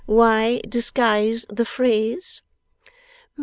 [0.07, 2.41] Why disguise the phrase?